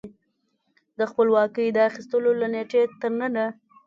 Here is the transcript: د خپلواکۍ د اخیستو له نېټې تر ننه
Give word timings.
د 0.99 0.99
خپلواکۍ 1.11 1.67
د 1.73 1.77
اخیستو 1.89 2.17
له 2.39 2.47
نېټې 2.53 2.81
تر 3.01 3.11
ننه 3.19 3.45